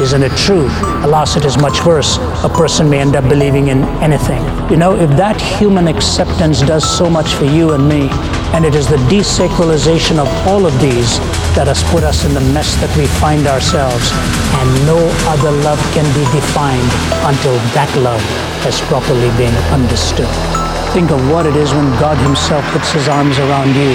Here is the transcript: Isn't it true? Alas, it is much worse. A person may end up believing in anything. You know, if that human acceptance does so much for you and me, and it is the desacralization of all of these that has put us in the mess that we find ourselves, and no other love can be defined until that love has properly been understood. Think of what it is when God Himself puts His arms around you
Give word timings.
Isn't 0.00 0.24
it 0.24 0.36
true? 0.36 0.66
Alas, 1.06 1.36
it 1.36 1.44
is 1.44 1.56
much 1.56 1.86
worse. 1.86 2.18
A 2.42 2.48
person 2.48 2.90
may 2.90 2.98
end 2.98 3.14
up 3.14 3.28
believing 3.28 3.68
in 3.68 3.84
anything. 4.02 4.42
You 4.68 4.76
know, 4.76 4.96
if 4.96 5.08
that 5.10 5.40
human 5.40 5.86
acceptance 5.86 6.60
does 6.62 6.82
so 6.82 7.08
much 7.08 7.34
for 7.34 7.44
you 7.44 7.74
and 7.74 7.88
me, 7.88 8.08
and 8.52 8.64
it 8.64 8.74
is 8.74 8.88
the 8.88 8.96
desacralization 9.06 10.18
of 10.18 10.26
all 10.48 10.66
of 10.66 10.74
these 10.80 11.18
that 11.54 11.68
has 11.68 11.82
put 11.94 12.02
us 12.02 12.24
in 12.24 12.34
the 12.34 12.40
mess 12.50 12.74
that 12.82 12.90
we 12.98 13.06
find 13.22 13.46
ourselves, 13.46 14.10
and 14.58 14.68
no 14.84 14.98
other 15.30 15.52
love 15.62 15.78
can 15.94 16.06
be 16.10 16.26
defined 16.34 16.90
until 17.30 17.54
that 17.78 17.90
love 18.02 18.22
has 18.66 18.80
properly 18.90 19.30
been 19.38 19.54
understood. 19.70 20.30
Think 20.90 21.12
of 21.12 21.22
what 21.30 21.46
it 21.46 21.54
is 21.54 21.72
when 21.72 21.86
God 22.02 22.18
Himself 22.18 22.64
puts 22.74 22.90
His 22.90 23.06
arms 23.06 23.38
around 23.38 23.74
you 23.78 23.94